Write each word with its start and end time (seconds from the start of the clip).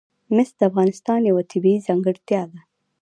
مس 0.35 0.49
د 0.57 0.59
افغانستان 0.69 1.19
یوه 1.29 1.43
طبیعي 1.51 1.79
ځانګړتیا 1.87 2.41
ده. 2.51 2.59